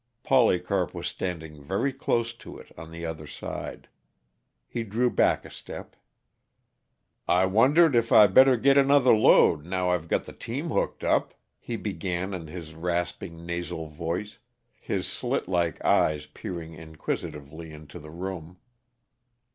[0.23, 3.87] Polycarp was standing very close to it, on the other side.
[4.67, 5.95] He drew back a step.
[7.27, 11.35] "I wondered if I better git another load, now I've got the team hooked up,"
[11.59, 14.39] he began in his rasping, nasal voice,
[14.79, 18.57] his slitlike eyes peering inquisitively into the room.